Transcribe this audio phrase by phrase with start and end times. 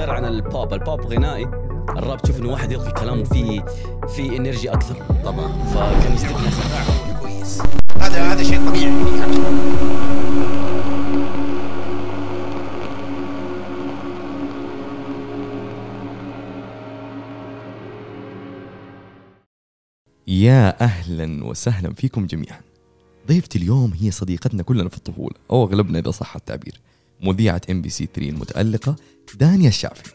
[0.00, 0.74] غير عن البوب.
[0.74, 1.44] البوب غنائي.
[1.98, 3.64] الراب تشوف إنه واحد يلقي كلامه فيه
[4.08, 4.94] في energy أكثر.
[5.24, 5.64] طبعا.
[5.64, 7.62] فكان يستقبل كويس.
[8.00, 8.92] هذا هذا شيء طبيعي.
[20.26, 22.60] يا أهلا وسهلا فيكم جميعا.
[23.28, 26.80] ضيفتي اليوم هي صديقتنا كلنا في الطفولة أو أغلبنا إذا صح التعبير.
[27.22, 28.96] مذيعة MBC 3 المتألقة
[29.34, 30.12] دانيا الشافعي.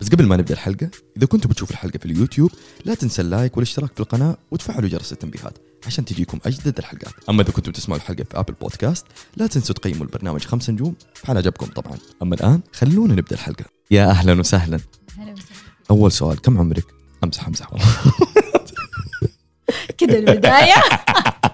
[0.00, 2.50] بس قبل ما نبدأ الحلقة إذا كنتوا بتشوفوا الحلقة في اليوتيوب
[2.84, 7.12] لا تنسى ال like والاشتراك في القناة وتفعلوا جرس التنبيهات عشان تجيكم أجدد الحلقات.
[7.28, 10.94] أما إذا كنتوا بتسمعوا الحلقة في Apple Podcast لا تنسوا تقيموا البرنامج خمس نجوم
[11.28, 11.98] إذا عجبكم طبعا.
[12.22, 13.64] أما الآن خلونا نبدأ الحلقة.
[13.90, 14.80] يا أهلا وسهلا.
[15.18, 15.44] هلا وسهلا.
[15.90, 16.84] أول سؤال كم عمرك؟
[17.24, 17.88] امزح امزح والله
[19.98, 20.74] كذا البداية.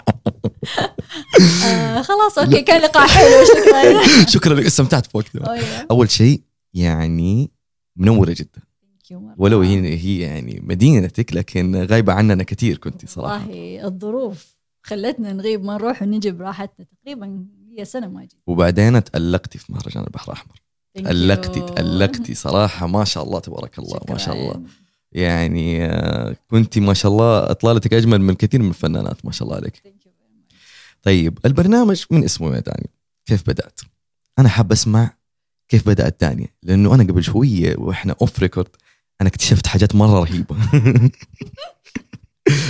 [1.64, 4.02] آه خلاص أوكي كان لقاء حلو شكرا.
[4.34, 6.42] شكرا لك استمتعت بوقتنا أوه، أول شيء
[6.74, 7.50] يعني
[7.96, 8.66] منورة جدا.
[9.36, 13.46] ولو هي هي يعني مدينتك لكن غايبة عننا كثير كنت صراحة.
[13.48, 16.86] والله الظروف خلتنا نغيب ما نروح ونجي براحتنا.
[17.02, 17.46] تقريبا
[17.78, 18.32] هي سنة ما جيت.
[18.46, 20.62] وبعدين تألقتي في مهرجان البحر الأحمر.
[20.98, 21.74] You.
[21.74, 22.86] تألقتي صراحة.
[22.86, 24.34] ما شاء الله تبارك الله ما شاء.
[24.34, 24.62] الله.
[25.12, 29.56] يعني آه، كنت ما شاء الله اطلالتك أجمل من كثير من الفنانات ما شاء الله
[29.56, 29.95] عليك.
[31.06, 32.90] طيب البرنامج من اسمه يا داني
[33.26, 33.80] كيف بدأت؟
[34.38, 35.10] أنا حاب أسمع
[35.68, 38.68] كيف بدأت دانيا لأنه أنا قبل شوية وإحنا off record
[39.20, 40.56] أنا اكتشفت حاجات مرة رهيبة.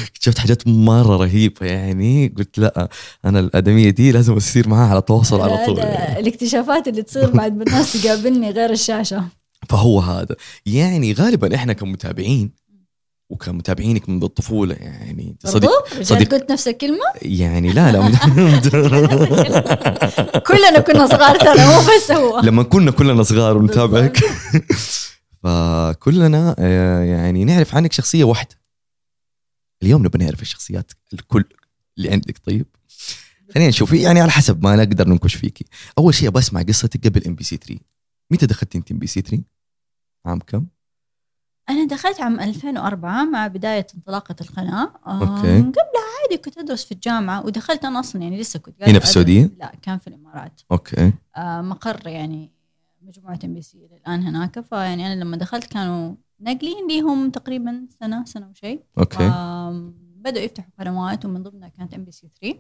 [0.09, 2.89] اكتشفت حاجات مرة رهيبة يعني قلت لا
[3.25, 5.79] أنا الأدمية دي لازم أصير معاها على تواصل على طول.
[5.79, 6.21] يعني.
[6.21, 9.25] الاكتشافات اللي تصير بعد ما الناس تقابلني غير الشاشة.
[9.69, 10.37] فهو هذا.
[10.67, 12.51] يعني غالبا إحنا كمتابعين
[13.31, 18.01] وكمتابعينك من الطفولة يعني صديق صديق- قلت نفس الكلمة؟ يعني لا لا
[20.47, 22.41] كلنا كنا صغار ترى مو بس هو.
[22.41, 24.19] لما كنا كلنا صغار ونتابعك.
[25.43, 28.57] فكلنا آه، يعني نعرف عنك شخصية واحدة.
[29.83, 31.45] اليوم نبغى نعرف الشخصيات الكل
[31.99, 32.39] اللي عندك.
[32.45, 32.67] طيب
[33.55, 33.93] خلينا نشوف.
[33.93, 35.65] يعني على حسب ما نقدر ننكش فيكي.
[35.99, 37.81] أول شيء أبغى أسمع قصتك قبل MBC 3
[38.31, 39.43] متى دخلتي أنت MBC 3
[40.27, 40.67] عام كم؟
[41.71, 45.61] أنا دخلت عام 2004 مع بداية انطلاقة القناة آم، okay.
[45.61, 49.51] قبلها عادي كنت أدرس في الجامعة ودخلت أنا أصلا يعني لسه كنت هنا في؟ أدرس-
[49.59, 50.61] لا كان في الإمارات.
[50.73, 51.13] okay.
[51.37, 52.51] آه، مقر يعني
[53.03, 54.61] مجموعة إم بي سي الآن هناك.
[54.61, 58.81] فيعني أنا لما دخلت كانوا ناقلين ليهم تقريبا سنة سنة وشيء.
[58.99, 59.29] okay.
[60.17, 62.59] بدأوا يفتحوا قنوات ومن ضمنها كانت إم بي سي 3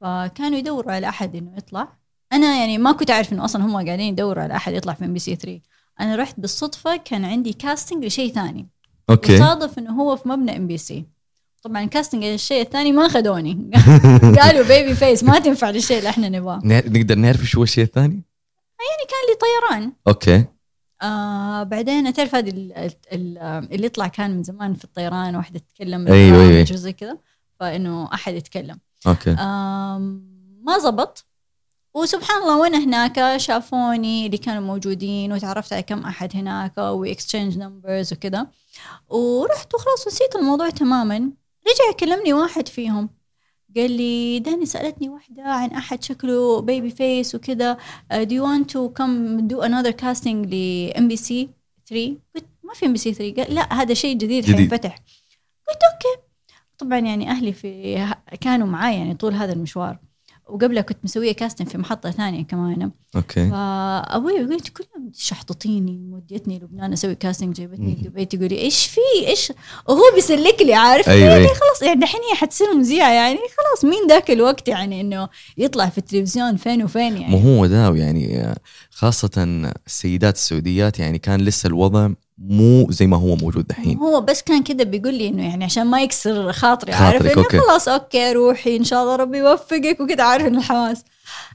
[0.00, 1.92] فكانوا يدوروا على أحد إنه يطلع.
[2.32, 5.12] أنا يعني ما كنت أعرف إنه أصلا هم قاعدين يدوروا على أحد يطلع في إم
[5.12, 5.60] بي سي 3
[6.00, 8.68] أنا رحت بالصدفة كان عندي casting لشيء ثاني.
[9.10, 9.34] okay.
[9.34, 11.04] وصادف إنه هو في مبنى ام بي سي
[11.62, 13.70] طبعا ال casting الشيء الثاني ما خدوني
[14.40, 16.60] قالوا baby face ما تنفع للشيء اللي إحنا نبغاه.
[16.64, 18.22] نقدر نعرف شو الشيء الثاني؟
[18.80, 19.92] يعني كان لي طيران.
[20.08, 20.44] okay.
[21.02, 23.38] آه بعدين تعرف هذه ال- ال- ال-
[23.74, 26.48] اللي يطلع كان من زمان في الطيران واحدة تتكلم أيوة.
[26.48, 27.18] برامج وزي كذا
[27.60, 28.78] فإنه أحد يتكلم.
[29.06, 29.30] okay.
[29.30, 30.22] آم،
[30.62, 31.24] ما زبط.
[31.94, 37.58] وسبحان الله وانا هناك؟ شافوني اللي كانوا موجودين وتعرفت على كم أحد هناك و exchange
[37.58, 38.46] numbers وكذا.
[39.08, 41.16] ورحت وخلاص نسيت الموضوع تماما.
[41.68, 43.10] رجع يكلمني واحد فيهم.
[43.76, 47.76] قال لي داني سألتني واحدة عن أحد شكله baby face وكذا.
[48.12, 50.54] Do you want to come do another casting ل
[50.98, 51.48] ام بي سي
[51.88, 54.56] 3 قلت ما في ام بي سي 3 قال لا هذا شيء جديد, جديد.
[54.56, 54.98] حينفتح.
[55.68, 56.22] قلت okay.
[56.78, 58.06] طبعا يعني أهلي في
[58.40, 59.98] كانوا معي يعني طول هذا المشوار.
[60.48, 62.90] وقبلها كنت مسوية casting في محطة ثانية كمان.
[63.16, 63.50] okay.
[63.50, 68.08] فأبوي قلت كلهم شحططيني موديتني لبنان أسوي casting جايبتني مم.
[68.08, 69.52] دبي تقول لي إيش في؟ إيش؟
[69.88, 71.54] وهو بيسلك لي عارف؟ أيوة، يعني أيوة.
[71.54, 75.98] خلاص يعني دحين هي حتصير مذيعة يعني خلاص مين ذاك الوقت يعني إنه يطلع في
[75.98, 78.54] التلفزيون فين وفين يعني؟ مو هو ده يعني
[78.90, 79.30] خاصة
[79.86, 82.08] السيدات السعوديات يعني كان لسه الوضع
[82.38, 85.86] مو زي ما هو موجود دحين هو بس كان كذا بيقول لي إنه يعني عشان
[85.86, 87.58] ما يكسر خاطري عارف؟ إنه okay.
[87.58, 91.04] خلاص okay روحي إن شاء الله ربي يوفقك وكذا عارف إن الحماس.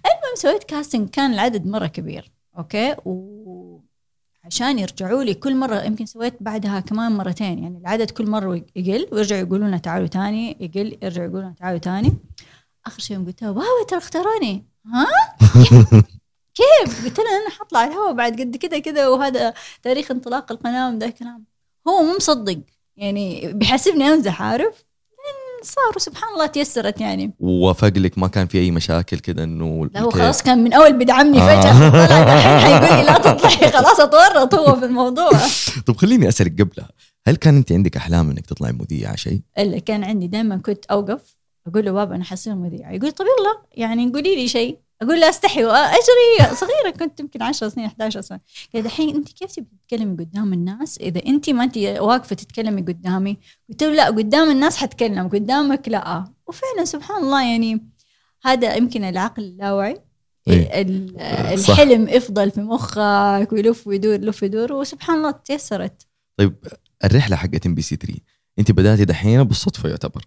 [0.06, 2.32] المهم سويت casting كان العدد مرة كبير.
[2.58, 7.64] okay؟ وعشان يرجعوا لي كل مرة يمكن سويت بعدها كمان مرتين.
[7.64, 11.80] يعني العدد كل مرة يقل ويرجعوا يقولوا لنا تعالوا تاني يقل يرجعوا يقولوا لنا تعالوا
[11.80, 12.14] تاني.
[12.86, 14.66] آخر شيء قلت لها wow ترى اختاروني.
[14.86, 15.06] ها؟
[16.56, 19.54] كيف؟ قلت لها أنا حطلع الهواء بعد قد كذا كذا وهذا
[19.84, 21.46] تاريخ انطلاق القناة ومن ذا الكلام
[21.88, 22.62] هو مو مصدق
[22.98, 24.86] يعني بيحسبني امزح عارف؟
[25.64, 30.02] صار وسبحان الله تيسرت يعني ووافق لك ما كان في أي مشاكل كده إنه لا
[30.02, 31.62] هو؟ خلاص كان من أول بيدعمني آه.
[31.62, 35.32] فجأة طلع حيقول لي لا تطلعي خلاص اتورط هو في الموضوع
[35.88, 36.90] طب خليني أسألك قبلها
[37.28, 41.38] هل كان أنت عندك أحلام إنك تطلعي مذيعة شيء؟ إلا كان عندي دائما كنت أوقف
[41.68, 45.30] أقول له بابا أنا حصير مذيعة يقول طب يلا يعني قولي لي شيء أقول له
[45.30, 48.40] أستحي أجري صغيرة كنت يمكن 10 سنين 11 سنة.
[48.74, 53.38] قال دحين أنت كيف تبي تتكلمي قدام الناس؟ إذا أنت ما أنت واقفة تتكلمي قدامي.
[53.70, 56.34] قلت له لا قدام الناس حتكلم قدامك لا.
[56.48, 57.88] وفعلا سبحان الله يعني
[58.44, 60.02] هذا يمكن العقل اللاواعي
[60.48, 61.56] إيه.
[61.56, 61.70] صح.
[61.70, 66.08] الحلم يفضل في مخك ويلف ويدور يلف ويدور وسبحان الله تيسرت.
[66.38, 66.56] طيب
[67.04, 68.20] الرحلة حقت ام بي سي 3
[68.60, 70.26] أنت بدأتي دحين بالصدفة يعتبر.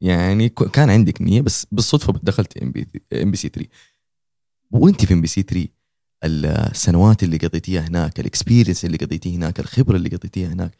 [0.00, 3.68] يعني كان عندك نية بس بالصدفة دخلت ام بي ام بي سي 3
[4.70, 5.68] وانت في ام بي سي 3
[6.24, 10.76] السنوات اللي قضيتيها هناك ال experience اللي قضيتيه هناك الخبرة اللي قضيتيها هناك.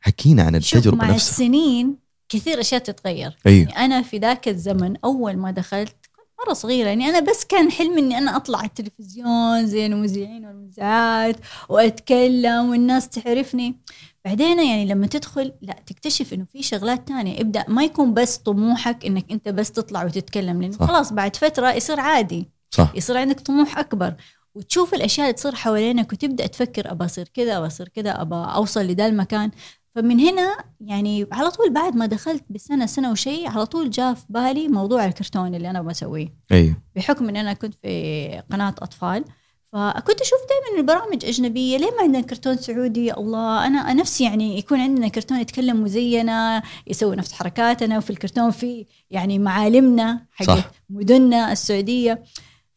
[0.00, 1.30] حكينا عن التجربة مع نفسها.
[1.30, 1.96] السنين
[2.28, 3.36] كثير أشياء تتغير.
[3.46, 3.68] أيوه.
[3.68, 6.88] يعني أنا في ذاك الزمن أول ما دخلت كنت مرة صغيرة.
[6.88, 11.36] يعني أنا بس كان حلمي إني أنا أطلع على التلفزيون زي المذيعين والمذيعات
[11.68, 13.76] وأتكلم والناس تعرفني.
[14.24, 17.40] بعدين يعني لما تدخل لا تكتشف إنه في شغلات تانية.
[17.40, 20.76] ابدأ ما يكون بس طموحك إنك أنت بس تطلع وتتكلم لأنه.
[20.76, 22.48] خلاص بعد فترة يصير عادي.
[22.70, 22.92] صح.
[22.94, 24.14] يصير عندك طموح أكبر.
[24.54, 28.80] وتشوف الأشياء اللي تصير حوالينك وتبدأ تفكر ابى أصير كذا ابى أصير كذا ابى أوصل
[28.80, 29.50] لذا المكان.
[29.94, 34.24] فمن هنا يعني على طول بعد ما دخلت بسنة سنة وشيء على طول جاء في
[34.28, 39.24] بالي موضوع الكرتون اللي أنا بسويه أيوه بحكم إن أنا كنت في قناة أطفال.
[39.72, 41.76] فكنت أشوف دائما البرامج أجنبية.
[41.76, 47.16] ليه ما عندنا كرتون سعودي؟ الله أنا نفسي يعني يكون عندنا كرتون يتكلم زينا يسوي
[47.16, 50.26] نفس حركاتنا وفي الكرتون في يعني معالمنا.
[50.32, 52.22] حقت مدننا السعودية.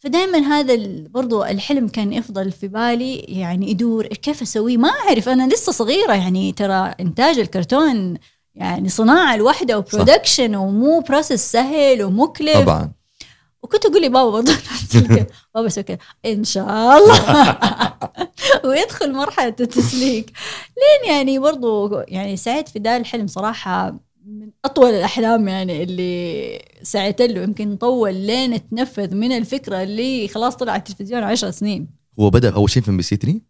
[0.04, 0.76] فدائما هذا
[1.10, 6.14] برضو الحلم كان يفضل في بالي يعني يدور كيف أسويه؟ ما أعرف أنا لسه صغيرة
[6.14, 8.18] يعني ترى إنتاج الكرتون
[8.56, 12.92] يعني صناعة لوحدة و production ومو process سهل ومكلف طبعا.
[13.64, 14.54] وكنت أقول لبابا برضه.
[15.56, 17.58] بابا يسوي كذا إن شاء الله.
[18.66, 20.32] ويدخل مرحلة التسليك.
[20.78, 23.96] لين يعني برضه يعني سعيت في ده الحلم صراحة.
[24.25, 30.56] من أطول الأحلام يعني اللي سعيت له يمكن طول لين تنفذ من الفكرة اللي خلاص
[30.56, 31.88] طلع على التلفزيون عشر سنين.
[32.20, 33.42] هو بدأ أول شيء في ام بي سي 3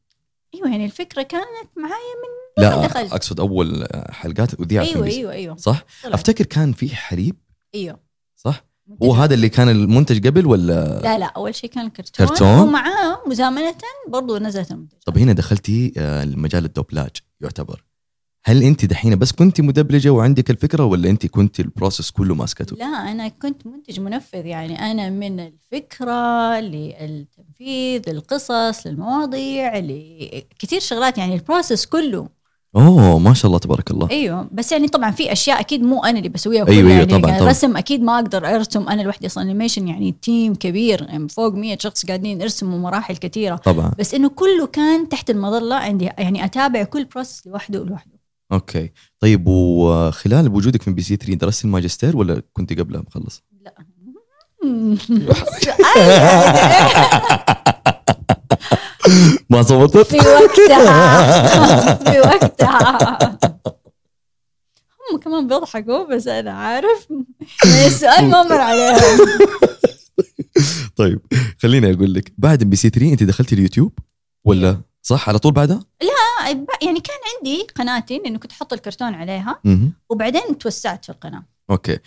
[0.56, 3.14] أيوه يعني الفكرة كانت معايا من لا دخلت.
[3.14, 5.08] أقصد أول حلقات اذيعت أيوه.
[5.08, 5.56] أيوه أيوه.
[5.56, 6.14] صح؟ طلعت.
[6.14, 7.36] أفتكر كان في حليب
[7.76, 8.00] أيوه.
[8.36, 8.66] صح؟
[9.04, 12.28] هو هذا اللي كان المنتج قبل ولا؟ لا لا أول شيء كان الكرتون.
[12.28, 13.76] كرتون؟ ومعاه مزامنة
[14.08, 14.98] برضو نزلت المنتج.
[15.06, 17.12] طب هنا دخلتي آه، المجال الدوبلاج
[17.42, 17.84] يعتبر.
[18.46, 22.76] هل انت دحين بس كنت مدبلجة وعندك الفكرة ولا انت كنت ال process كله ماسكته؟
[22.76, 31.34] لا أنا كنت منتج منفذ يعني أنا من الفكرة للتنفيذ للقصص للمواضيع لكثير شغلات يعني
[31.36, 32.28] ال process كله.
[32.76, 34.10] أوه ما شاء الله تبارك الله.
[34.12, 37.06] أيوه بس يعني طبعا في أشياء أكيد مو أنا اللي بسويها أيوة، كلها أيوة، يعني
[37.06, 37.52] طبعاً، يعني طبعاً.
[37.52, 39.44] رسم أكيد ما أقدر أرسم أنا لوحدي أصلا.
[39.44, 43.56] animation يعني team كبير يعني فوق 100 شخص قاعدين يرسموا مراحل كثيرة.
[43.56, 43.92] طبعا.
[44.00, 48.13] بس إنه كله كان تحت المظلة عندي يعني أتابع كل process لوحده لوحده.
[48.54, 48.92] okay.
[49.20, 53.74] طيب وخلال وجودك في بي سي 3 درست الماجستير ولا كنت قبلها مخلص؟ لا.
[59.50, 61.96] ما زبطت؟ في وقتها.
[62.12, 63.38] في وقتها.
[65.12, 67.08] هم كمان بيضحكوا بس أنا عارف.
[67.66, 69.28] يعني السؤال ما مر عليهم.
[70.96, 71.20] طيب
[71.62, 74.00] خليني أقول لك بعد بي سي 3 أنت دخلتي اليوتيوب
[74.46, 75.80] ولا؟ صح؟ على طول بعدها؟
[76.82, 79.62] يعني كان عندي قناتي لأنه كنت أحط الكرتون عليها.
[80.10, 81.44] وبعدين توسعت في القناة.
[81.70, 82.00] okay.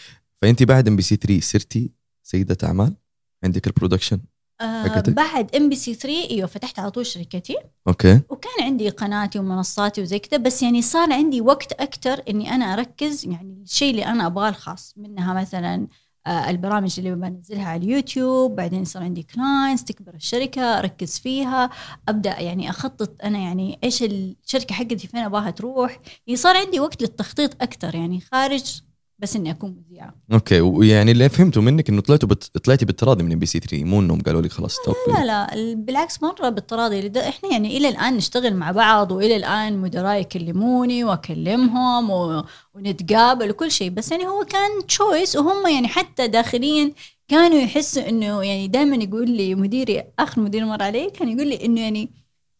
[0.43, 1.91] فانت بعد إم بي سي 3 صرتي
[2.23, 2.97] سيدة أعمال؟
[3.45, 4.21] عندك ال production
[4.61, 7.57] آه؟ بعد إم بي سي 3 إيوه فتحت على طول شركتي.
[7.89, 8.21] okay.
[8.29, 13.25] وكان عندي قناتي ومنصاتي وزي كذا بس يعني صار عندي وقت أكثر إني أنا أركز
[13.25, 15.89] يعني الشيء اللي أنا أبغاه الخاص منها مثلا آه،
[16.27, 21.71] البرامج اللي بنزلها على اليوتيوب بعدين يصير عندي clients تكبر الشركة أركز فيها
[22.09, 27.03] أبدأ يعني أخطط أنا يعني إيش الشركة حقتي فين أبغاها تروح؟ يعني صار عندي وقت
[27.03, 28.81] للتخطيط أكثر يعني خارج
[29.19, 30.15] بس إني أكون مذيعة.
[30.33, 32.59] أوكي ويعني اللي فهمته منك إنه طلعتوا بت...
[32.59, 35.55] طلعتي بالتراضي من إم بي سي 3 مو إنهم قالوا لي خلاص stop لا لا
[35.55, 41.05] ال- بالعكس مره بالتراضي إحنا يعني إلى الآن نشتغل مع بعض وإلى الآن مدراي يكلموني
[41.05, 42.45] وأكلمهم و...
[42.75, 46.93] ونتقابل وكل شيء بس يعني هو كان choice وهم يعني حتى داخليا
[47.29, 51.65] كانوا يحسوا إنه يعني دائما يقول لي مديري آخر مدير مر علي كان يقول لي
[51.65, 52.11] إنه يعني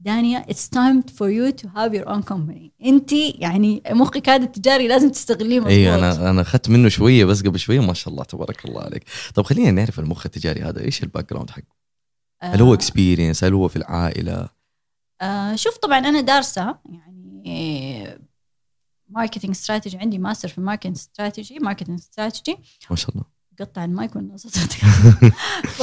[0.07, 2.71] دانيا it's time for you to have your own company.
[2.87, 7.43] انت يعني مخك هذا التجاري لازم تستغليه مظبوط أيوه أنا أنا أخذت منه شوية بس
[7.43, 9.05] قبل شوية ما شاء الله تبارك الله عليك.
[9.35, 11.77] طب خلينا نعرف المخ التجاري هذا إيش ال background حقه؟
[12.43, 14.49] هل هو experience هل هو في العائلة؟
[15.21, 18.21] آه شوف طبعا أنا دارسة يعني
[19.09, 22.59] marketing strategy عندي ماستر في marketing strategy marketing strategy
[22.91, 23.36] ما شاء الله.
[23.61, 24.47] قطع المايك والناس
[25.79, 25.83] ف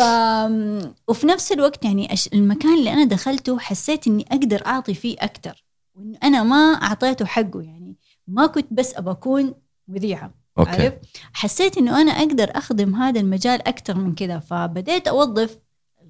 [1.08, 5.64] وفي نفس الوقت يعني أش- المكان اللي أنا دخلته حسيت إني أقدر أعطي فيه أكثر
[5.96, 7.98] وإنه أنا ما أعطيته حقه يعني.
[8.28, 9.54] ما كنت بس أبى أكون
[9.88, 10.70] مذيعه okay.
[10.70, 10.94] عارف؟
[11.34, 14.40] حسيت إنه أنا أقدر أخدم هذا المجال أكثر من كذا.
[14.40, 15.60] فبديت أوظف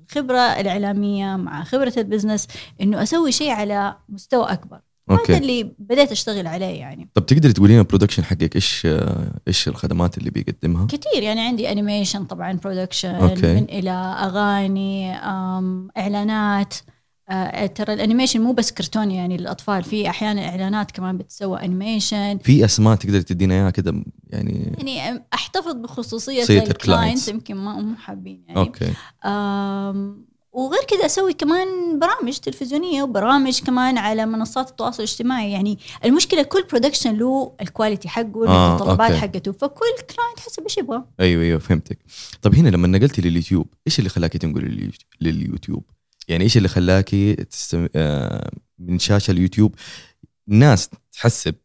[0.09, 2.47] الخبرة الإعلامية مع خبرة ال business
[2.81, 4.81] إنه أسوي شيء على مستوى أكبر.
[5.09, 8.87] هذا okay اللي بديت أشتغل عليه يعني طب تقدري تقولي لنا ال production حقك إيش
[9.47, 13.19] إيش الخدمات اللي بيقدمها؟ كثير يعني عندي animation طبعا production.
[13.19, 15.13] من إلى أغاني
[15.97, 16.73] إعلانات
[17.29, 22.37] آه، ترى ال animation مو بس كرتون يعني للأطفال في أحيانا إعلانات كمان بتسوى animation
[22.37, 27.29] في أسماء تقدري تدينا إياها كده يعني يعني أحتفظ بخصوصية خصوصية ال client ال clients.
[27.29, 28.93] يمكن ما هم حابين يعني okay
[30.53, 35.51] وغير كذا أسوي كمان برامج تلفزيونية وبرامج كمان على منصات التواصل الاجتماعي.
[35.51, 39.21] يعني المشكلة كل production له ال quality حقه آه، المتطلبات okay.
[39.21, 39.51] حقته.
[39.51, 41.03] فكل client حسب إيش يبغى.
[41.19, 41.99] أيوه أيوه فهمتك.
[42.41, 45.83] طب هنا لما نقلتي لليوتيوب إيش اللي خلاكي تنقلي لليوت- لليوتيوب؟
[46.27, 47.87] يعني إيش اللي خلاكي تستم...
[47.95, 49.75] آه من شاشة اليوتيوب؟
[50.47, 51.55] ناس تحسب.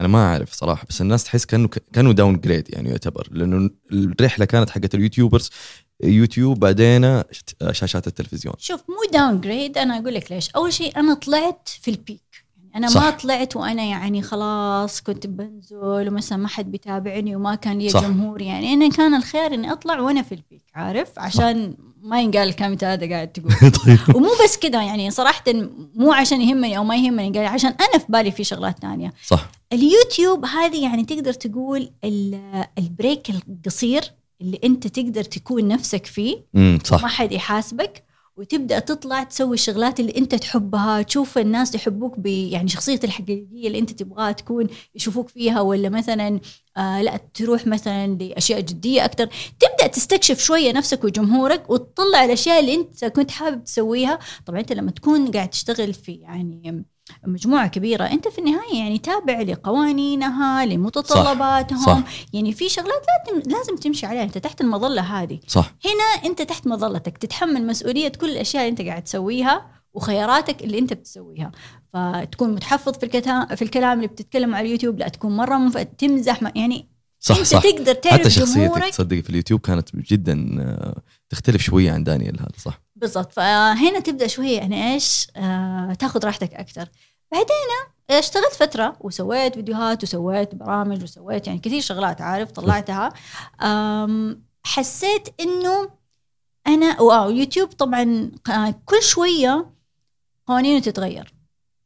[0.00, 3.28] أنا ما أعرف صراحة بس الناس تحس كأنه كانوا downgrade يعني يعتبر.
[3.30, 5.50] لأنه الرحلة كانت حقت ال YouTubers
[6.02, 7.22] يوتيوب بعدين
[7.72, 8.54] شاشات التلفزيون.
[8.58, 10.50] شوف مو downgrade أنا أقول لك ليش.
[10.50, 13.02] أول شيء أنا طلعت في ال peak يعني أنا صح.
[13.02, 15.76] ما طلعت وأنا يعني خلاص كنت بنزل
[16.08, 18.02] ومثلا ما حد بيتابعني وما كان لي صح.
[18.02, 18.42] جمهور.
[18.42, 22.84] يعني أنا كان الخير إني أطلع وأنا في ال peak عارف؟ عشان ما ينقال أنت
[22.84, 23.52] هذا قاعد تقول.
[23.84, 24.16] طيب.
[24.16, 25.44] ومو بس كده يعني صراحة
[25.94, 29.50] مو عشان يهمني أو ما يهمني قال عشان أنا في بالي في شغلات تانية صح.
[29.72, 34.02] اليوتيوب هذه يعني تقدر تقول ال- ال break القصير
[34.40, 37.02] اللي أنت تقدر تكون نفسك فيه امم صح.
[37.02, 38.04] ما حد يحاسبك
[38.36, 43.78] وتبدأ تطلع تسوي الشغلات اللي أنت تحبها تشوف الناس يحبوك ب يعني شخصيتك الحقيقية اللي
[43.78, 46.40] أنت تبغاها تكون يشوفوك فيها ولا مثلا
[46.76, 49.28] آه لا تروح مثلا لأشياء جدية أكثر
[49.60, 54.18] تبدأ تستكشف شوية نفسك وجمهورك وتطلع الأشياء اللي أنت كنت حابب تسويها.
[54.46, 56.84] طبعا أنت لما تكون قاعد تشتغل في يعني
[57.26, 58.04] مجموعة كبيرة.
[58.04, 61.78] أنت في النهاية يعني تابع لقوانينها لمتطلباتهم.
[61.78, 62.02] صح.
[62.32, 64.22] يعني في شغلات لازم لازم تمشي عليها.
[64.22, 65.40] أنت تحت المظلة هذه.
[65.46, 65.74] صح.
[65.84, 67.18] هنا أنت تحت مظلتك.
[67.18, 71.52] تتحمل مسؤولية كل الأشياء اللي أنت قاعد تسويها وخياراتك اللي أنت بتسويها.
[71.92, 74.98] فتكون متحفظ في الكلام في الكلام اللي بتتكلم على اليوتيوب.
[74.98, 75.78] لا تكون مرة منف...
[75.78, 76.88] تمزح يعني
[77.20, 77.62] صح أنت صح.
[77.62, 78.90] تقدر تعرف حتى شخصيتك جمهورك.
[78.92, 82.80] تصدقي في اليوتيوب كانت جدا آه، تختلف شوية عن دانيال هذا صح.
[82.96, 83.32] بالضبط.
[83.32, 86.88] فهنا تبدأ شوية يعني إيش آه تاخذ راحتك أكثر.
[87.32, 87.56] بعدين
[88.10, 93.12] اشتغلت فترة وسويت فيديوهات وسويت برامج وسويت يعني كثير شغلات عارف طلعتها.
[94.64, 95.90] حسيت إنه
[96.66, 98.30] أنا واو يوتيوب طبعا
[98.84, 99.70] كل شوية
[100.46, 101.34] قوانينه تتغير.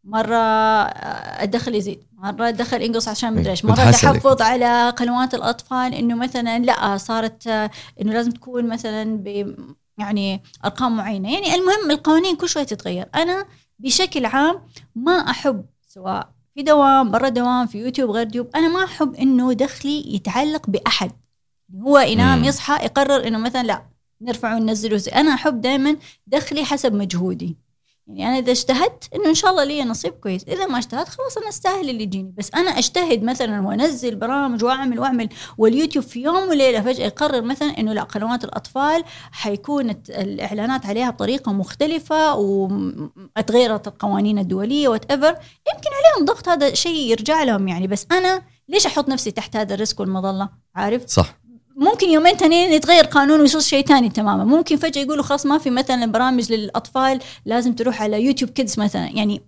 [0.04, 2.02] مرة آه، الدخل يزيد.
[2.12, 3.64] مرة الدخل ينقص عشان مدري إيش.
[3.64, 3.75] مرة.
[3.90, 9.56] تحفظ على قنوات الأطفال إنه مثلا لا صارت آه، إنه لازم تكون مثلا ب
[9.99, 11.32] يعني أرقام معينة.
[11.32, 13.09] يعني المهم القوانين كل شوية تتغير.
[13.14, 13.47] أنا
[13.78, 14.61] بشكل عام
[14.97, 19.52] ما أحب سواء في دوام برا دوام في يوتيوب غير يوتيوب أنا ما أحب إنه
[19.52, 21.12] دخلي يتعلق بأحد.
[21.82, 22.44] هو ينام مم.
[22.44, 23.82] يصحى يقرر إنه مثلا لا
[24.21, 25.02] نرفع وننزله.
[25.14, 27.56] أنا أحب دائما دخلي حسب مجهودي.
[28.06, 30.44] يعني أنا إذا اجتهدت إنه إن شاء الله لي نصيب كويس.
[30.44, 32.35] إذا ما اجتهدت خلاص أنا أستاهل اللي يجيني.
[32.38, 35.28] بس أنا أجتهد مثلا وأنزل برامج وأعمل وأعمل
[35.59, 41.52] واليوتيوب في يوم وليلة فجأة يقرر مثلا إنه لا قنوات الأطفال حيكون الإعلانات عليها بطريقة
[41.52, 45.37] مختلفة وتغيرت القوانين الدولية whatever
[45.75, 47.87] يمكن عليهم ضغط هذا شيء يرجع لهم يعني.
[47.87, 51.41] بس أنا ليش أحط نفسي تحت هذا ال risk والمظلة؟ عارف؟ صح.
[51.76, 54.45] ممكن يومين تانيين يتغير قانون ويصير شيء تاني تماما.
[54.45, 59.07] ممكن فجأة يقولوا خلاص ما في مثلا برامج للأطفال لازم تروح على يوتيوب كيدز مثلا.
[59.07, 59.43] يعني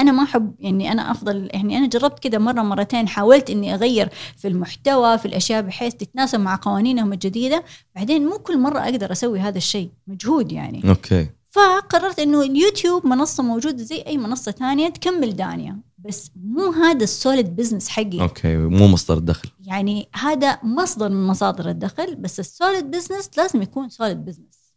[0.00, 4.08] أنا ما أحب يعني أنا أفضل يعني أنا جربت كده مرة مرتين حاولت إني أغير
[4.36, 7.64] في المحتوى في الأشياء بحيث تتناسب مع قوانينهم الجديدة.
[7.96, 10.88] بعدين مو كل مرة أقدر أسوي هذا الشيء مجهود يعني.
[10.88, 11.26] okay.
[11.50, 15.87] فقررت إنه اليوتيوب منصة موجودة زي أي منصة تانية تكمل دانيا.
[15.98, 18.20] بس مو هذا ال solid business حقي.
[18.20, 19.50] okay مو مصدر الدخل.
[19.66, 24.74] يعني هذا مصدر من مصادر الدخل بس ال solid business لازم يكون solid business.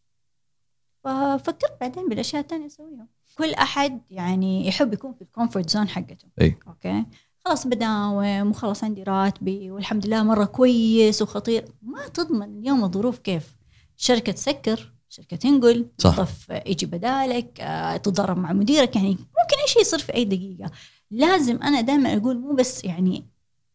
[1.04, 3.08] ففكرت بعدين بالأشياء الثانية أسويها.
[3.38, 6.28] كل أحد يعني يحب يكون في ال comfort zone حقته.
[6.42, 6.58] أي.
[6.68, 7.06] okay؟
[7.46, 11.66] خلاص بداوم وخلاص عندي راتبي والحمد لله مرة كويس وخطير.
[11.82, 13.56] ما تضمن اليوم الظروف كيف.
[13.98, 16.28] شركة تسكر شركة تنقل صح.
[16.50, 20.72] يجي بدالك آه، تتضارب مع مديرك يعني ممكن أي شيء يصير في أي دقيقة.
[21.12, 23.26] لازم أنا دائما أقول مو بس يعني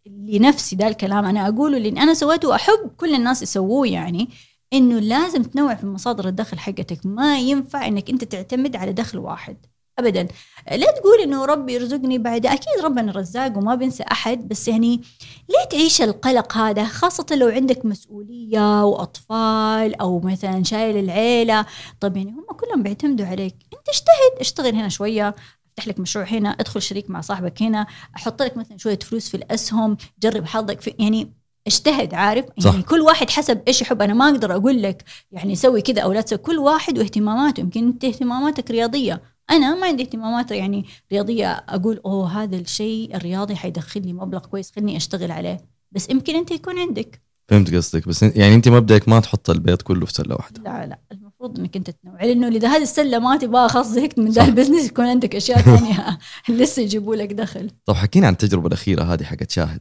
[0.06, 4.28] لنفسي ده الكلام أنا أقوله لأن أنا سويته وأحب كل الناس يسووه يعني
[4.72, 7.00] إنه لازم تنوع في مصادر الدخل حقتك.
[7.04, 9.56] ما ينفع إنك أنت تعتمد على دخل واحد
[9.98, 10.28] ابدا.
[10.70, 15.00] لا تقول إنه ربي يرزقني بعد أكيد ربنا رزاق وما بينسى أحد بس يعني
[15.48, 21.66] ليه تعيش القلق هذا؟ خاصة لو عندك مسؤولية وأطفال أو مثلا شايل العيلة.
[22.00, 23.54] طب يعني هم كلهم بيعتمدوا عليك.
[23.72, 25.34] أنت اجتهد اشتغل هنا شوية.
[25.78, 29.36] أفتح لك مشروع هنا أدخل شريك مع صاحبك هنا أحط لك مثلا شوية فلوس في
[29.36, 31.32] الأسهم جرب حظك في يعني
[31.66, 32.70] اجتهد عارف؟ صح.
[32.70, 34.02] يعني كل واحد حسب إيش يحب.
[34.02, 36.38] أنا ما أقدر أقول لك يعني سوي كذا أو لا تسوي.
[36.38, 37.60] كل واحد واهتماماته.
[37.60, 39.22] يمكن أنت اهتماماتك رياضية.
[39.50, 44.72] أنا ما عندي اهتمامات يعني رياضية أقول أوه هذا الشيء الرياضي حيدخل لي مبلغ كويس
[44.76, 45.60] خلني أشتغل عليه.
[45.92, 47.22] بس يمكن أنت يكون عندك.
[47.48, 48.08] فهمت قصدك.
[48.08, 50.62] بس يعني أنت مبدأك ما تحط البيض كله في سلة واحدة.
[50.62, 50.98] لا لا
[51.46, 54.44] المفروض إنك أنت تنوع لأنه إذا هذه السلة ما تبغاها خلاص زهقت من ذا.
[54.44, 56.18] ال business يكون عندك أشياء ثانية
[56.62, 59.80] لسه يجيبوا لك دخل طب حكينا عن التجربة الأخيرة هذه حقت شاهد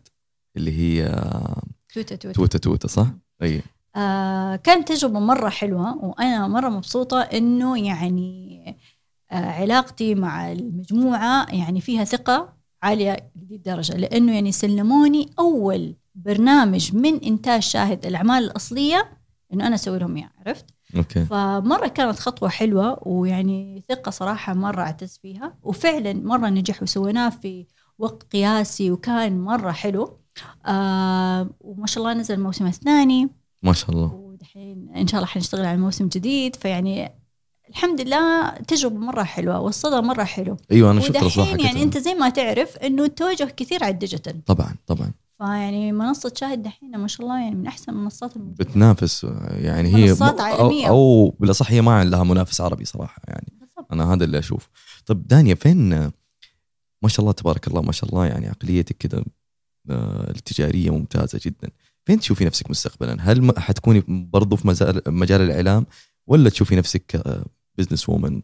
[0.58, 1.04] اللي هي
[1.94, 3.08] تويتر تويتر توته توته صح؟
[3.42, 3.62] أي
[3.96, 8.66] آه كانت تجربة مرة حلوة وأنا مرة مبسوطة إنه يعني
[9.32, 12.54] آه علاقتي مع المجموعة يعني فيها ثقة
[12.84, 19.18] عالية لهذه الدرجة لأنه يعني سلموني أول برنامج من إنتاج شاهد الأعمال الأصلية
[19.54, 21.26] إنه أنا أسوي لهم إياه عرفت؟ okay.
[21.26, 25.54] فمرة كانت خطوة حلوة ويعني ثقة صراحة مرة أعتز فيها.
[25.64, 27.66] وفعلا مرة نجح وسويناه في
[28.00, 30.20] وقت قياسي وكان مرة حلو.
[30.66, 33.30] آه وما شاء الله نزل الموسم الثاني.
[33.64, 34.14] ما شاء الله.
[34.14, 36.56] ودحين إن شاء الله حنشتغل على موسم جديد.
[36.56, 37.12] فيعني
[37.70, 40.58] الحمد لله تجربة مرة حلوة والصدى مرة حلو.
[40.72, 44.46] أيوه أنا شفت الصراحه يعني أنت زي ما تعرف إنه التوجه كثير على ال digital.
[44.46, 45.12] طبعا طبعا.
[45.38, 48.66] فيعني منصة شاهد دحين ما شاء الله يعني من أحسن المنصات الموجودة.
[48.66, 50.88] بتنافس يعني هي منصات أو, عالمية.
[50.88, 53.94] أو بالأصح هي ما لها منافس عربي صراحة يعني بالضبط.
[53.94, 54.70] أنا هذا اللي أشوف
[55.06, 55.90] طب دانيا فين
[57.02, 59.24] ما شاء الله تبارك الله ما شاء الله يعني عقليتك كذا
[59.90, 61.70] آه، التجارية ممتازة جدا
[62.06, 65.86] فين تشوفي نفسك مستقبلا هل حتكوني برضو في مجال مجال الإعلام
[66.28, 67.24] ولا تشوفي نفسك
[67.78, 68.42] business woman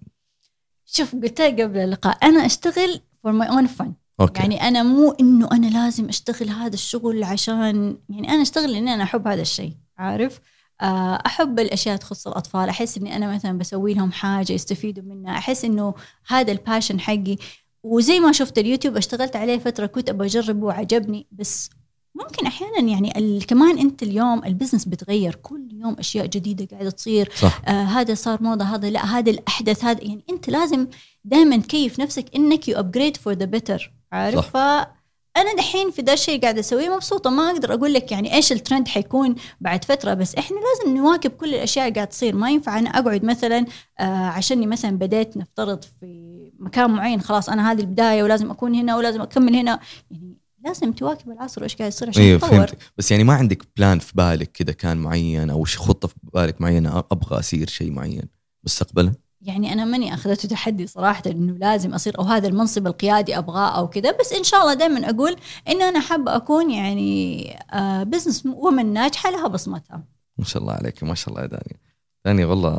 [0.86, 4.42] شوف قلت قبل اللقاء أنا أشتغل for my own fun okay.
[4.42, 9.04] يعني أنا مو إنه أنا لازم أشتغل هذا الشغل عشان يعني أنا أشتغل لاني أنا
[9.04, 10.40] أحب هذا الشيء عارف؟
[10.82, 15.66] آه، أحب الأشياء تخص الأطفال أحس إني أنا مثلا بسوي لهم حاجة يستفيدوا منها أحس
[15.66, 15.94] إنه
[16.28, 17.36] هذا ال passion حقي.
[17.84, 21.70] وزي ما شفت اليوتيوب اشتغلت عليه فترة كنت أبغى أجربه وعجبني بس
[22.16, 27.32] ممكن أحيانا يعني كمان أنت اليوم ال business بتغير كل يوم أشياء جديدة قاعدة تصير.
[27.36, 27.62] صح.
[27.68, 30.88] آه هذا صار موضة هذا لا هذا الأحدث هذا يعني أنت لازم
[31.25, 34.50] دائما تكيف نفسك إنك you upgrade for the better عارف؟ صح.
[34.50, 37.29] فأنا دحين في ذا الشيء قاعدة أسويه مبسوطة.
[37.29, 41.55] ما أقدر أقول لك يعني إيش الترند حيكون بعد فترة بس إحنا لازم نواكب كل
[41.55, 42.36] الأشياء اللي قاعدة تصير.
[42.36, 43.66] ما ينفع أنا أقعد مثلا
[44.00, 48.98] آه عشاني مثلا بديت نفترض في مكان معين خلاص أنا هذه البداية ولازم أكون هنا
[48.98, 49.79] ولازم أكمل هنا.
[50.12, 52.77] يعني لازم تواكب العصر وإيش قاعد يصير عشان أيوه فهمت.
[52.98, 57.03] بس يعني ما عندك plan في بالك كذا كان معين أو خطة في بالك معينة
[57.12, 58.24] أبغى اصير شيء معين
[58.64, 63.77] مستقبلا؟ يعني أنا ماني أخذته تحدي صراحة إنه لازم أصير أو هذا المنصب القيادي أبغاه
[63.77, 65.36] أو كذا بس إن شاء الله دائما أقول
[65.70, 70.04] انه أنا حابة أكون يعني آه بزنس ومن ناجحة لها بصمتها.
[70.38, 71.77] ما شاء الله عليك ما شاء الله يا دانيا
[72.25, 72.72] دانيا والله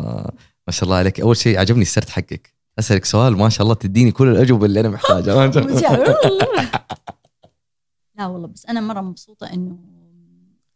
[0.66, 1.20] ما شاء الله عليك.
[1.20, 2.54] أول شيء عجبني السرد حقك.
[2.78, 5.46] أسألك سؤال ما شاء الله تديني كل الأجوبة اللي أنا محتاجها.
[8.18, 9.78] لا والله بس أنا مرة مبسوطة إنه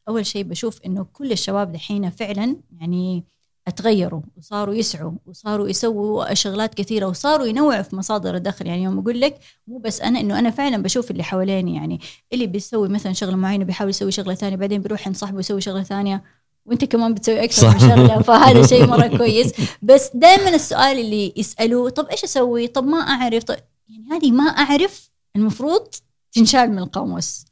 [0.08, 3.24] أول شيء بشوف إنه كل الشباب دحين فعلا يعني
[3.68, 8.66] أتغيروا وصاروا يسعوا وصاروا يسووا شغلات كثيرة وصاروا ينوعوا في مصادر الدخل.
[8.66, 11.74] يعني يوم أقول لك مو بس أنا إنه أنا فعلا بشوف اللي حواليني.
[11.76, 12.00] يعني
[12.32, 15.82] اللي بيسوي مثلا شغلة معينة بيحاول يسوي شغلة ثانية بعدين بيروح عند صاحبه يسوي شغلة
[15.82, 16.24] ثانية.
[16.66, 17.78] وأنت كمان بتسوي أكثر من.
[17.78, 19.52] شغلة فهذا شيء مرة كويس.
[19.82, 23.44] بس دائما السؤال اللي يسألوه طب إيش أسوي؟ طب ما أعرف.
[23.44, 23.56] طب
[23.88, 25.86] يعني هذه ما أعرف المفروض
[26.32, 27.44] تنشال من القاموس.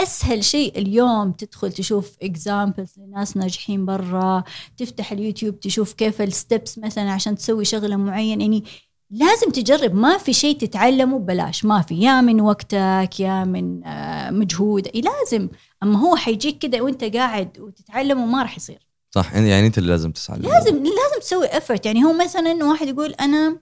[0.00, 4.44] أسهل شيء اليوم تدخل تشوف اكزامبلز لناس ناجحين برا
[4.76, 8.64] تفتح اليوتيوب تشوف كيف الستبس مثلا عشان تسوي شغلة معين يعني
[9.10, 11.64] لازم تجرب ما في شيء تتعلمه ببلاش.
[11.64, 14.88] ما في يا من وقتك يا من آه، مجهود.
[14.94, 15.48] لازم.
[15.82, 18.86] أما هو حيجيك كده وأنت قاعد وتتعلمه ما راح يصير.
[19.10, 20.38] صح يعني أنت اللي لازم تسعى.
[20.38, 23.58] لازم لازم تسوي افرت يعني هو مثلا واحد يقول أنا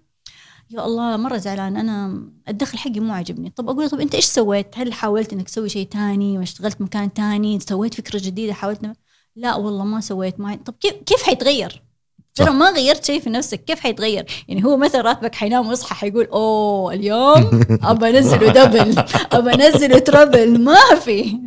[0.71, 1.77] يا الله مرة زعلان.
[1.77, 3.51] أنا الدخل حقي مو عاجبني.
[3.51, 7.61] طب أقول طب أنت إيش سويت؟ هل حاولت إنك تسوي شيء تاني؟ واشتغلت مكان تاني؟
[7.61, 8.93] سويت فكرة جديدة؟ حاولت
[9.37, 11.83] لا والله ما سويت ما طب كيف كيف حيتغير؟
[12.35, 12.51] ترى.
[12.51, 13.65] ما غيرت شيء في نفسك.
[13.65, 19.51] كيف حيتغير؟ يعني هو مثلا راتبك حينام ويصحى حيقول أوه اليوم أبى أنزله دبل أبى
[19.55, 21.39] أنزله تربل ما في.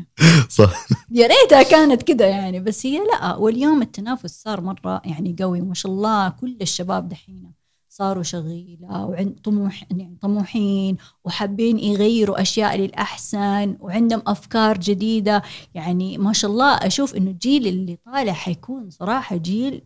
[0.49, 0.87] صح.
[1.11, 2.59] يا ريتها كانت كده يعني.
[2.59, 5.61] بس هي لا واليوم التنافس صار مرة يعني قوي.
[5.61, 7.58] وما شاء الله كل الشباب دحين
[7.99, 15.41] صاروا شغيلة وعند طموح يعني طموحين وحابين يغيروا أشياء للأحسن وعندهم أفكار جديدة.
[15.73, 19.81] يعني ما شاء الله أشوف إنه الجيل اللي طالع حيكون صراحة جيل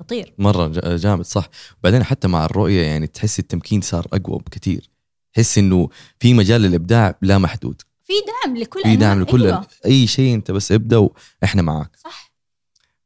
[0.00, 0.34] خطير.
[0.38, 1.48] مرة ج- جامد صح.
[1.80, 4.90] وبعدين حتى مع الرؤية يعني تحس التمكين صار أقوى بكثير.
[5.34, 5.88] تحس إنه
[6.20, 7.82] في مجال للإبداع لا محدود.
[8.04, 8.12] في
[8.44, 9.66] دعم لكل في دعم لكل أيوة.
[9.86, 10.96] أي شيء أنت بس ابدأ
[11.42, 11.96] وإحنا معاك.
[11.96, 12.32] صح.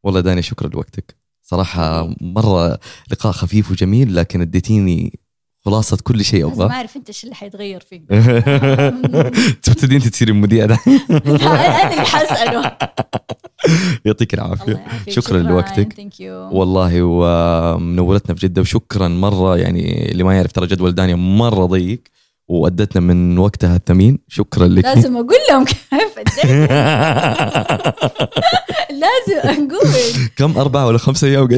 [0.02, 1.19] والله داني شكرا لوقتك.
[1.50, 2.78] صراحة مرة
[3.10, 5.18] لقاء خفيف وجميل لكن اديتيني
[5.64, 6.70] خلاصة كل شيء أبغاه.
[6.70, 8.02] أعرف أنت إيش اللي حيتغير فيك.
[9.64, 10.76] تبتدي انت تصيري مذيعه لا،
[11.82, 12.76] أنا اللي حسأله.
[14.04, 14.84] يعطيك العافية.
[15.08, 16.10] شكرا لوقتك.
[16.52, 22.00] والله ومنورتنا في جدة وشكرا مرة يعني اللي ما يعرف ترى جدول دانيا مرة ضيق.
[22.50, 24.18] وادتنا من وقتها الثمين.
[24.28, 24.84] شكرا لك.
[24.84, 25.94] لازم أقول لهم كيف.
[29.02, 29.90] لازم أقول.
[30.36, 31.48] كم؟ أربعة ولا خمسة أيام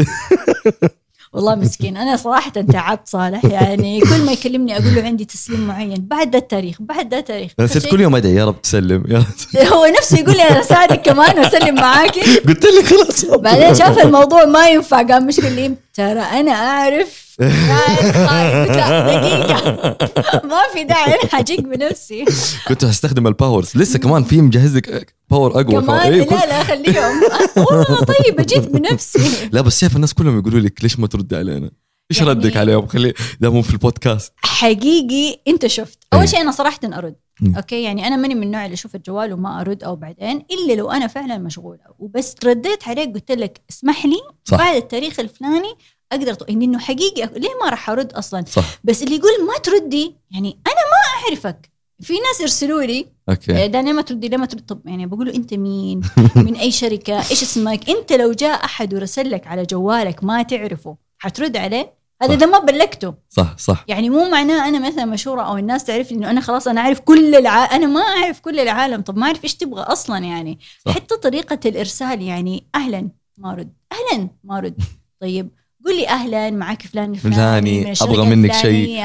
[1.33, 1.97] والله مسكين.
[1.97, 3.45] أنا صراحة تعبت صالح.
[3.45, 6.07] يعني كل ما يكلمني أقول له عندي تسليم معين.
[6.09, 7.53] بعد ده التاريخ بعد ده التاريخ.
[7.59, 9.05] أنا صرت كل يوم أدعي يا رب تسلم.
[9.09, 9.67] يا رب.
[9.73, 13.25] هو نفسه يقول لي أنا اساعدك كمان وأسلم معاكي قلت لك خلاص.
[13.25, 19.97] بعدين شاف الموضوع ما ينفع قام مش لي ترى أنا أعرف له دقيقة.
[20.51, 22.25] ما في داعي أنا حاجيك بنفسي.
[22.69, 26.63] كنت هستخدم ال powers لسه كمان في مجهز لك power اقوى كمان؟ إيه، لا لا
[26.65, 27.21] خليهم.
[27.67, 29.49] والله طيب جيت بنفسي.
[29.53, 31.71] لا بس شايف الناس كلهم يقولوا لك ليش ما ترد علينا؟
[32.13, 34.33] إيش يعني- ردك عليهم؟ خلي ده مو في البودكاست.
[34.37, 35.99] حقيقي أنت شفت.
[36.15, 37.57] أول شيء أنا صراحة أرد مم.
[37.57, 40.91] okay؟ يعني أنا ماني من النوع اللي أشوف الجوال وما أرد أو بعدين إلا لو
[40.91, 41.81] أنا فعلا مشغولة.
[41.99, 44.59] وبس رديت عليك قلت لك اسمح لي صح.
[44.59, 45.75] بعد التاريخ الفلاني
[46.13, 48.65] أقدر أط- إنه حقيقي ليه ما راح أرد أصلا؟ صح.
[48.85, 51.73] بس اللي يقول ما تردي يعني أنا ما أعرفك.
[52.01, 53.57] في ناس يرسلوا لي أوكي.
[53.57, 56.01] إيه، دانيا ما تردي ليه ما تردي؟ طب يعني بقول له أنت مين؟
[56.37, 60.97] من أي شركة؟ إيش اسمك؟ أنت لو جاء أحد ورسل لك على جوالك ما تعرفه
[61.19, 61.93] حترد عليه؟
[62.25, 62.35] هذا.
[62.35, 63.15] ده ما بلغته.
[63.29, 63.85] صح صح.
[63.89, 67.35] يعني مو معناه أنا مثلا مشهورة أو الناس تعرف إنه أنا خلاص أنا أعرف كل
[67.35, 67.77] الع...
[67.77, 69.01] أنا ما أعرف كل العالم.
[69.01, 70.59] طب ما أعرف إيش تبغى أصلا يعني.
[70.87, 70.95] صح.
[70.95, 74.83] حتى طريقة الإرسال يعني أهلا ما رد أهلا ما رد
[75.23, 75.51] طيب
[75.85, 79.05] قول لي أهلا معك فلان الفلاني من أبغى منك شيء.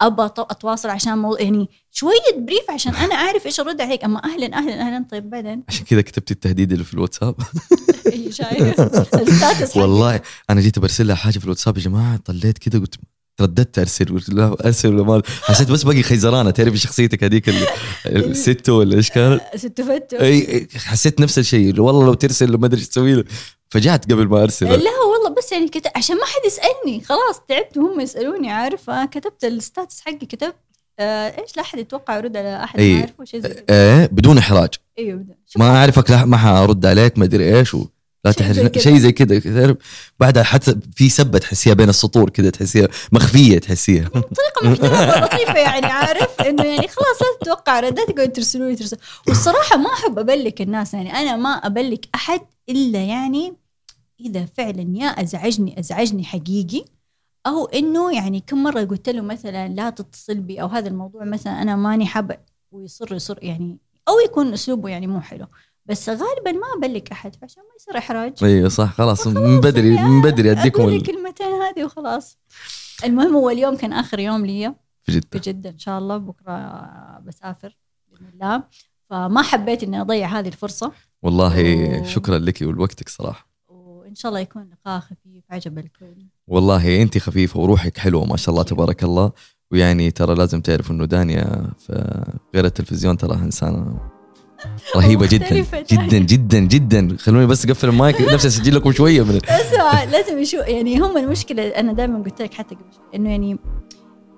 [0.00, 1.34] أبغى أتواصل عشان مو...
[1.36, 5.62] يعني شوية brief عشان أنا أعرف إيش أرد عليك أما أهلا أهلا أهلا طيب بعدين
[5.68, 7.34] عشان كذا كتبت التهديد اللي في الواتساب.
[9.76, 12.94] والله أنا جيت برسل لها حاجة في الواتساب يا جماعة طليت كذا قلت
[13.38, 16.50] ترددت ارسل قلت لا أرسل ولا ما حسيت بس باقي خيزرانة.
[16.50, 17.66] تعرفي شخصيتك هذيك ال-
[18.06, 21.80] الست ولا إيش كانت؟ ست فتو إي حسيت نفس الشيء.
[21.80, 23.24] والله لو ترسل ما أدري إيش تسوي له.
[23.70, 27.04] فجعت قبل ما ارسل لا والله بس يعني كتب عشان ما حد يسألني.
[27.04, 29.06] خلاص تعبت وهم يسألوني عارفة.
[29.06, 30.54] كتبت ال status حقي كتبت
[31.00, 32.94] آه إيش لا أحد يتوقع يرد على أحد أي.
[32.94, 34.70] ما اعرفه شيء زي كذا إيه بدون إحراج.
[34.98, 35.34] أيوه بدأ.
[35.46, 37.86] شوف، ما أعرفك لا ما حأرد عليك ما أدري إيش و...
[38.28, 38.82] لا شيء زي كذا.
[38.82, 39.76] شيء زي كذا تعرف
[40.20, 44.08] بعدها حتى في سبة تحسيها بين السطور كذا تحسيها مخفية تحسيها.
[44.38, 48.96] طريقه محترمة لطيفه يعني عارف؟ إنه يعني خلاص لا تتوقع ردات تقعد ترسلوا لي ترسل
[49.28, 53.56] والصراحة ما أحب أبلك الناس يعني أنا ما أبلك أحد إلا يعني
[54.20, 56.84] إذا فعلا يا أزعجني أزعجني حقيقي
[57.46, 61.62] أو إنه يعني كم مرة قلت له مثلا لا تتصل بي أو هذا الموضوع مثلا
[61.62, 62.36] أنا ماني حابة
[62.70, 65.46] ويصر يصر يعني أو يكون أسلوبه يعني مو حلو.
[65.88, 68.44] بس غالبا ما أبلك أحد عشان ما يصير إحراج.
[68.44, 70.98] أيوه صح خلاص من بدري يعني من بدري أديكم أقول ال...
[70.98, 72.38] الكلمتين هذه وخلاص.
[73.04, 76.52] المهم هو اليوم كان آخر يوم لي في في جدة جدة إن شاء الله بكرة
[77.26, 77.78] بسافر
[78.10, 78.62] بإذن الله.
[79.10, 80.92] فما حبيت إني أضيع هذه الفرصة.
[81.22, 82.04] والله أوه.
[82.04, 83.48] شكرا لك ولوقتك صراحة.
[83.68, 86.26] وإن شاء الله يكون لقاء خفيف عجب الكل.
[86.46, 89.32] والله أنت خفيفة وروحك حلوة ما شاء الله تبارك الله.
[89.70, 92.24] ويعني ترى لازم تعرف إنه دانيا في
[92.54, 94.00] غير التلفزيون تراها إنسانة
[94.96, 97.16] رهيبة جدا جدا جدا جدا.
[97.20, 101.62] خلوني بس أقفل المايك نفسي اسجل لكم شوية من اسمع لازم يشوف يعني هم المشكلة
[101.68, 103.58] أنا دائما قلت لك حتى قبل إنه يعني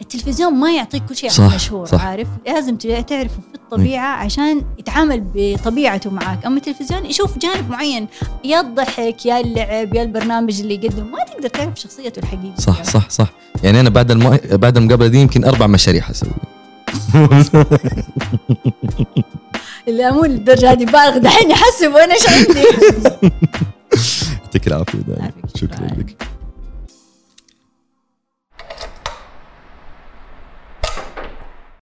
[0.00, 2.04] التلفزيون ما يعطيك كل شيء صح، عن مشهور صح.
[2.04, 8.06] عارف؟ لازم تعرفه في الطبيعة عشان يتعامل بطبيعته معك أما التلفزيون يشوف جانب معين
[8.44, 12.54] يا الضحك يا اللعب يا البرنامج اللي يقدم ما تقدر تعرف شخصيته الحقيقية.
[12.58, 13.32] صح صح صح.
[13.62, 14.38] يعني أنا بعد الم...
[14.52, 16.30] بعد المقابله دي يمكن أربع مشاريع حسوي
[19.86, 22.62] لا مو للدرجة هذه بالغ دحين يحسب وأنا إيش عندي؟
[24.42, 24.98] يعطيك العافية
[25.56, 25.86] شكراً.
[25.98, 26.16] لك.